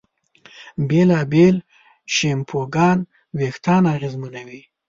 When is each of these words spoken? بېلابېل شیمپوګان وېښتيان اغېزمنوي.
بېلابېل 0.87 1.55
شیمپوګان 2.15 2.99
وېښتيان 3.37 3.83
اغېزمنوي. 3.95 4.61